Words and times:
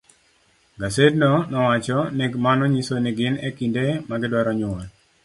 Gasedno 0.79 1.31
nowacho 1.51 1.97
ni 2.17 2.25
mano 2.45 2.63
nyiso 2.73 2.95
ni 2.99 3.11
gin 3.17 3.35
e 3.47 3.49
kinde 3.57 3.85
ma 4.07 4.15
gidwaro 4.21 4.51
nyuol. 4.59 4.87